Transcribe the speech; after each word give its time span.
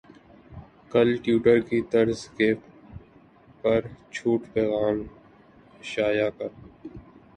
کل 0.91 1.09
ٹیوٹر 1.23 1.59
کی 1.67 1.81
طرز 1.91 2.19
کے 2.37 2.49
پر 3.61 3.79
چھوٹ 4.13 4.51
پیغام 4.53 4.97
شائع 5.91 6.29
کر 6.37 6.49